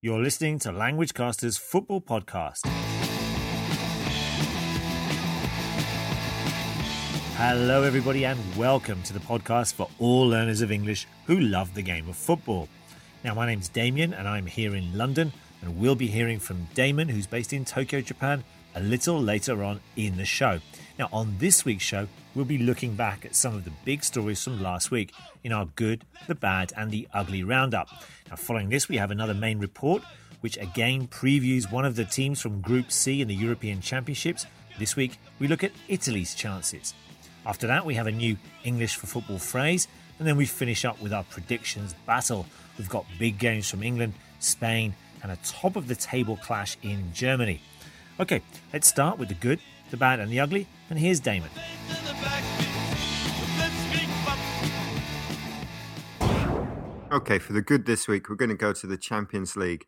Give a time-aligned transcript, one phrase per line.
[0.00, 2.60] You're listening to Languagecaster's Football Podcast.
[7.34, 11.82] Hello, everybody, and welcome to the podcast for all learners of English who love the
[11.82, 12.68] game of football.
[13.24, 15.32] Now, my name's Damien, and I'm here in London,
[15.62, 18.44] and we'll be hearing from Damon, who's based in Tokyo, Japan,
[18.76, 20.60] a little later on in the show.
[20.98, 24.42] Now, on this week's show, we'll be looking back at some of the big stories
[24.42, 25.14] from last week
[25.44, 27.88] in our good, the bad, and the ugly roundup.
[28.28, 30.02] Now, following this, we have another main report,
[30.40, 34.46] which again previews one of the teams from Group C in the European Championships.
[34.80, 36.94] This week, we look at Italy's chances.
[37.46, 39.86] After that, we have a new English for football phrase,
[40.18, 42.44] and then we finish up with our predictions battle.
[42.76, 47.12] We've got big games from England, Spain, and a top of the table clash in
[47.12, 47.60] Germany.
[48.18, 48.42] Okay,
[48.72, 49.60] let's start with the good,
[49.92, 51.50] the bad, and the ugly, and here's Damon.
[57.10, 59.86] Okay, for the good this week, we're going to go to the Champions League.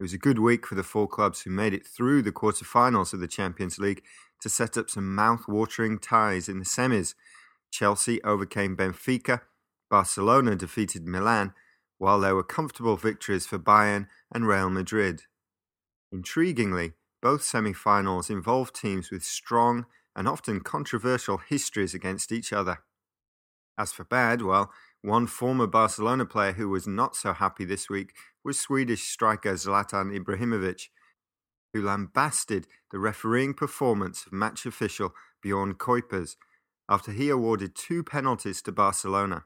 [0.00, 3.12] It was a good week for the four clubs who made it through the quarterfinals
[3.12, 4.02] of the Champions League
[4.40, 7.14] to set up some mouth-watering ties in the semis.
[7.70, 9.42] Chelsea overcame Benfica,
[9.90, 11.52] Barcelona defeated Milan,
[11.98, 15.22] while there were comfortable victories for Bayern and Real Madrid.
[16.14, 22.78] Intriguingly, both semi-finals involved teams with strong and often controversial histories against each other.
[23.76, 28.14] As for bad, well, one former Barcelona player who was not so happy this week
[28.44, 30.88] was Swedish striker Zlatan Ibrahimovic,
[31.72, 35.12] who lambasted the refereeing performance of match official
[35.42, 36.36] Bjorn Kuipers
[36.88, 39.44] after he awarded two penalties to Barcelona.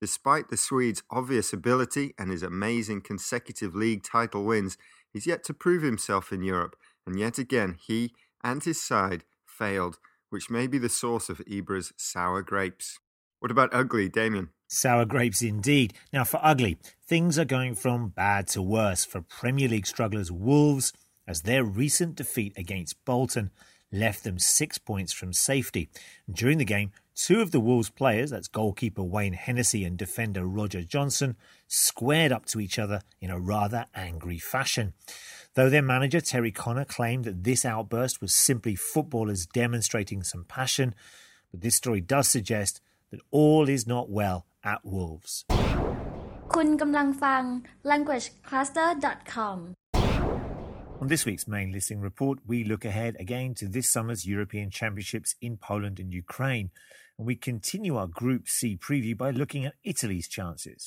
[0.00, 4.76] Despite the Swede's obvious ability and his amazing consecutive league title wins,
[5.12, 6.76] he's yet to prove himself in Europe,
[7.06, 9.24] and yet again he and his side
[9.56, 9.98] failed,
[10.30, 12.98] which may be the source of Ibra's sour grapes.
[13.40, 14.50] What about ugly, Damien?
[14.68, 15.94] Sour grapes indeed.
[16.12, 20.92] Now, for ugly, things are going from bad to worse for Premier League strugglers Wolves,
[21.26, 23.50] as their recent defeat against Bolton
[23.94, 25.88] left them six points from safety.
[26.30, 30.82] During the game, two of the Wolves players, that's goalkeeper Wayne Hennessy and defender Roger
[30.82, 31.36] Johnson,
[31.68, 34.92] squared up to each other in a rather angry fashion.
[35.54, 40.94] Though their manager Terry Connor claimed that this outburst was simply footballers demonstrating some passion,
[41.50, 45.44] but this story does suggest that all is not well at Wolves.
[46.54, 47.42] คุณกำลังฟัง
[47.90, 49.58] languagecaster.com
[51.00, 55.34] on this week's main listening report, we look ahead again to this summer's European Championships
[55.40, 56.70] in Poland and Ukraine,
[57.18, 60.84] and we continue our Group C preview by looking at Italy's chances.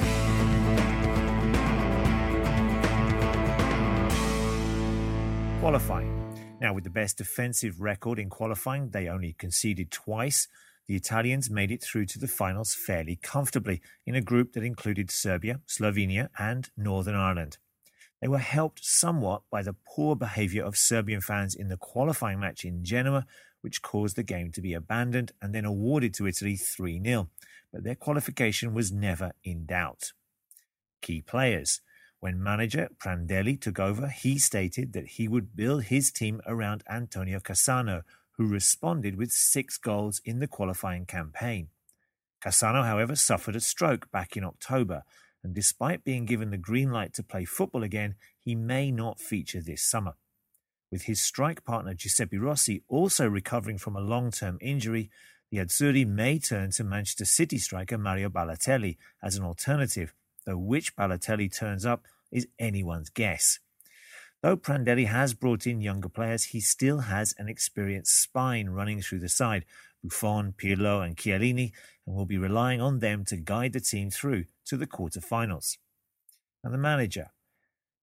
[5.60, 6.14] Qualifying.
[6.62, 10.48] Now, with the best defensive record in qualifying, they only conceded twice
[10.88, 15.12] the Italians made it through to the finals fairly comfortably in a group that included
[15.12, 17.58] Serbia, Slovenia, and Northern Ireland.
[18.22, 22.66] They were helped somewhat by the poor behaviour of Serbian fans in the qualifying match
[22.66, 23.26] in Genoa,
[23.62, 27.30] which caused the game to be abandoned and then awarded to Italy 3 0.
[27.72, 30.14] But their qualification was never in doubt.
[31.02, 31.82] Key players.
[32.20, 37.40] When manager Prandelli took over, he stated that he would build his team around Antonio
[37.40, 38.02] Cassano,
[38.32, 41.70] who responded with six goals in the qualifying campaign.
[42.44, 45.04] Cassano, however, suffered a stroke back in October,
[45.48, 49.62] and despite being given the green light to play football again, he may not feature
[49.62, 50.16] this summer.
[50.92, 55.10] With his strike partner Giuseppe Rossi also recovering from a long term injury,
[55.50, 60.14] the Azzurri may turn to Manchester City striker Mario Balotelli as an alternative,
[60.46, 63.60] though which Balotelli turns up is anyone's guess.
[64.44, 69.20] Though Prandelli has brought in younger players, he still has an experienced spine running through
[69.20, 69.66] the side,
[70.04, 71.72] Buffon, Pirlo, and Chiellini,
[72.06, 75.80] and will be relying on them to guide the team through to the quarter-finals.
[76.64, 77.32] And the manager.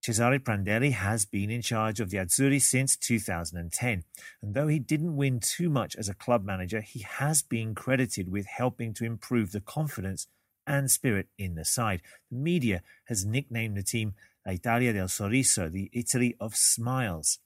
[0.04, 4.04] Cesare Prandelli has been in charge of the Azzurri since 2010,
[4.42, 8.30] and though he didn't win too much as a club manager, he has been credited
[8.30, 10.26] with helping to improve the confidence
[10.66, 12.02] and spirit in the side.
[12.30, 14.14] The media has nicknamed the team
[14.52, 17.38] Italia del Sorriso, the Italy of smiles.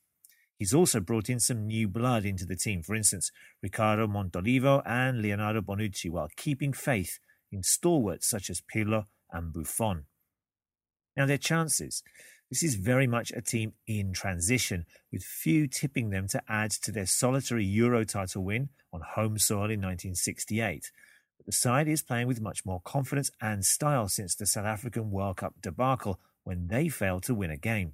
[0.59, 3.31] He's also brought in some new blood into the team, for instance,
[3.63, 7.21] Riccardo Montolivo and Leonardo Bonucci, while keeping faith
[7.53, 10.07] in stalwarts such as Pirlo and Buffon.
[11.17, 12.03] Now, their chances.
[12.51, 16.91] This is very much a team in transition, with few tipping them to add to
[16.91, 20.91] their solitary Euro title win on home soil in 1968.
[21.37, 25.11] But the side is playing with much more confidence and style since the South African
[25.11, 26.19] World Cup debacle
[26.49, 27.93] when they fail to win a game.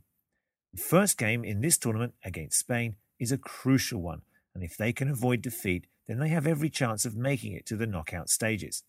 [0.72, 4.22] The first game in this tournament against Spain is a crucial one,
[4.54, 7.76] and if they can avoid defeat, then they have every chance of making it to
[7.76, 8.84] the knockout stages.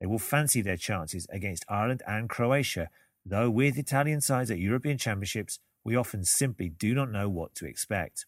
[0.00, 2.90] They will fancy their chances against Ireland and Croatia,
[3.24, 7.64] though with Italian sides at European Championships, we often simply do not know what to
[7.64, 8.26] expect.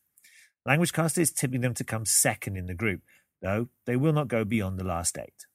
[0.64, 3.00] LanguageCaster is tipping them to come second in the group,
[3.42, 5.47] though they will not go beyond the last eight.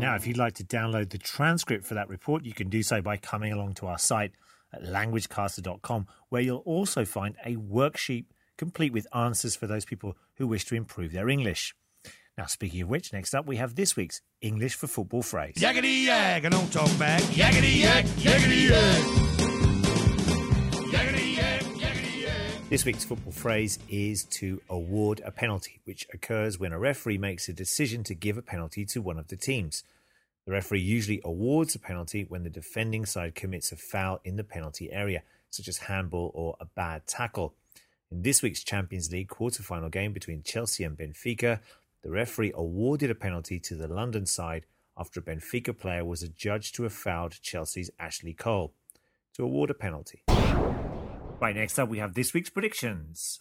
[0.00, 3.02] Now, if you'd like to download the transcript for that report, you can do so
[3.02, 4.32] by coming along to our site
[4.72, 8.24] at languagecaster.com, where you'll also find a worksheet
[8.56, 11.74] complete with answers for those people who wish to improve their English.
[12.38, 15.56] Now, speaking of which, next up we have this week's English for Football phrase.
[15.56, 17.20] Yakety yak, and don't talk back.
[17.24, 19.19] Yakety yak, yakety yak.
[22.70, 27.48] This week's football phrase is to award a penalty, which occurs when a referee makes
[27.48, 29.82] a decision to give a penalty to one of the teams.
[30.46, 34.44] The referee usually awards a penalty when the defending side commits a foul in the
[34.44, 37.54] penalty area, such as handball or a bad tackle.
[38.08, 41.58] In this week's Champions League quarter-final game between Chelsea and Benfica,
[42.04, 44.64] the referee awarded a penalty to the London side
[44.96, 48.72] after a Benfica player was adjudged to have fouled Chelsea's Ashley Cole.
[49.34, 50.22] To award a penalty.
[51.40, 53.38] Right, next up we have this week's predictions.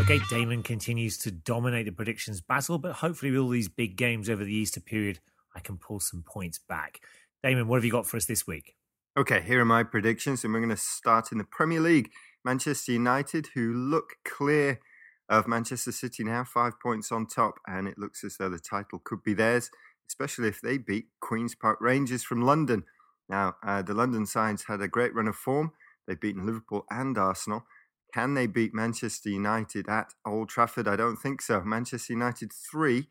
[0.00, 4.30] Okay, Damon continues to dominate the predictions battle, but hopefully, with all these big games
[4.30, 5.18] over the Easter period,
[5.56, 7.00] I can pull some points back.
[7.42, 8.76] Damon, what have you got for us this week?
[9.16, 12.10] Okay, here are my predictions, and we're going to start in the Premier League.
[12.44, 14.80] Manchester United, who look clear
[15.28, 19.00] of Manchester City now, five points on top, and it looks as though the title
[19.04, 19.70] could be theirs,
[20.12, 22.84] especially if they beat Queen's Park Rangers from London.
[23.30, 25.72] Now, uh, the London sides had a great run of form.
[26.06, 27.64] They've beaten Liverpool and Arsenal.
[28.12, 30.86] Can they beat Manchester United at Old Trafford?
[30.86, 31.62] I don't think so.
[31.62, 33.08] Manchester United 3,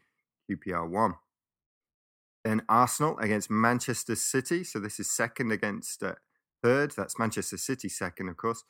[0.49, 1.15] QPR 1.
[2.45, 4.63] Then Arsenal against Manchester City.
[4.63, 6.13] So this is second against uh,
[6.63, 6.93] third.
[6.95, 8.63] That's Manchester City second, of course.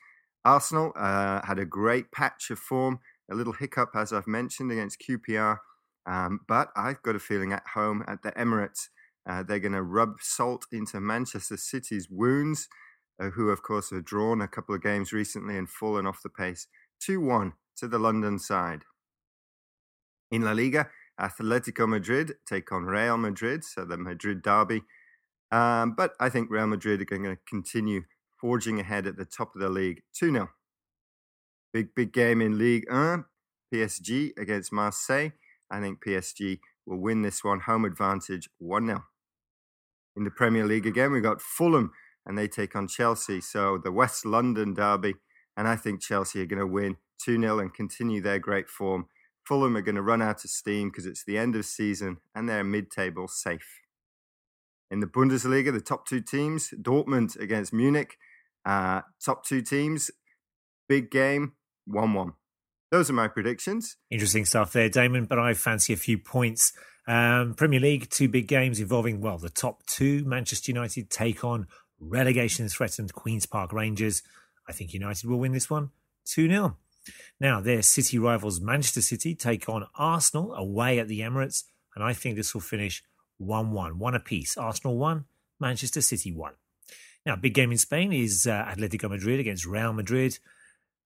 [0.46, 3.00] Arsenal uh, had a great patch of form,
[3.30, 5.58] a little hiccup, as I've mentioned, against QPR.
[6.06, 8.88] Um, but I've got a feeling at home at the Emirates,
[9.30, 12.68] uh, they're going to rub salt into Manchester City's wounds
[13.20, 16.30] uh, who, of course, have drawn a couple of games recently and fallen off the
[16.30, 16.68] pace.
[17.02, 18.84] 2 1 to the London side.
[20.32, 20.90] In La Liga,
[21.20, 24.84] Atletico Madrid take on Real Madrid, so the Madrid derby.
[25.52, 28.04] Um, but I think Real Madrid are going to continue
[28.40, 30.50] forging ahead at the top of the league 2 0.
[31.74, 33.26] Big, big game in League 1.
[33.74, 35.32] PSG against Marseille.
[35.72, 37.62] I think PSG will win this one.
[37.62, 39.04] Home advantage 1 0.
[40.16, 41.92] In the Premier League again, we've got Fulham
[42.26, 43.42] and they take on Chelsea.
[43.42, 45.16] So the West London derby,
[45.56, 49.08] and I think Chelsea are going to win 2 0 and continue their great form.
[49.44, 52.48] Fulham are going to run out of steam because it's the end of season and
[52.48, 53.80] they're mid table safe.
[54.92, 58.18] In the Bundesliga, the top two teams, Dortmund against Munich,
[58.66, 60.12] uh, top two teams,
[60.90, 61.54] big game,
[61.86, 62.34] 1 1.
[62.92, 63.96] Those are my predictions.
[64.10, 66.74] Interesting stuff there, Damon, but I fancy a few points.
[67.08, 70.26] Um, Premier League, two big games involving, well, the top two.
[70.26, 71.68] Manchester United take on
[72.02, 74.24] relegation threatened Queen's Park Rangers.
[74.68, 75.92] I think United will win this one
[76.26, 76.78] 2 0.
[77.40, 81.64] Now, their city rivals Manchester City take on Arsenal away at the Emirates,
[81.96, 83.04] and I think this will finish
[83.38, 84.58] 1 1, one apiece.
[84.58, 85.26] Arsenal 1,
[85.62, 86.54] Manchester City 1.
[87.26, 90.40] Now, big game in Spain is uh, Atletico Madrid against Real Madrid.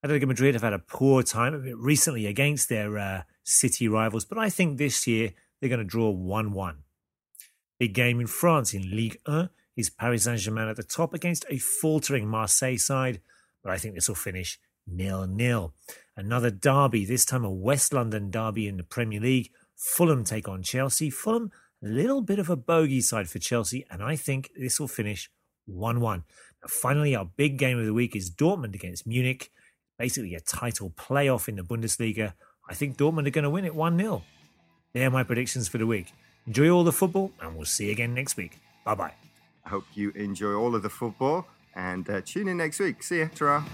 [0.06, 4.52] Atletico Madrid have had a poor time recently against their uh, city rivals, but I
[4.52, 6.78] think this year they're going to draw 1 1.
[7.80, 11.44] Big game in France in Ligue 1 is Paris Saint Germain at the top against
[11.50, 13.20] a faltering Marseille side,
[13.64, 15.74] but I think this will finish nil nil.
[16.16, 19.50] Another derby, this time a West London derby in the Premier League.
[19.76, 21.10] Fulham take on Chelsea.
[21.10, 21.52] Fulham,
[21.84, 25.32] a little bit of a bogey side for Chelsea, and I think this will finish
[25.66, 26.24] 1 1.
[26.68, 29.52] Finally, our big game of the week is Dortmund against Munich.
[29.98, 32.34] Basically, a title playoff in the Bundesliga.
[32.70, 34.24] I think Dortmund are going to win it 1 0.
[34.94, 36.14] They're my predictions for the week.
[36.48, 38.60] Enjoy all the football, and we'll see you again next week.
[38.84, 39.14] Bye bye.
[39.66, 43.04] I hope you enjoy all of the football and uh, tune in next week.
[43.04, 43.28] See ya.
[43.34, 43.66] ta